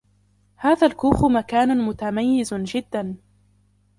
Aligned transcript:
هذا 0.55 0.87
الكوخ 0.87 1.25
مكان 1.25 1.81
متميز 1.85 2.53
جدا. 2.53 3.15